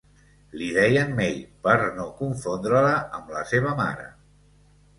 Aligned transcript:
Li 0.61 0.69
deien 0.77 1.13
"May" 1.19 1.35
per 1.67 1.75
no 1.99 2.07
confondre-la 2.23 2.97
amb 3.21 3.31
la 3.37 3.47
seva 3.53 3.77
mare. 3.85 4.11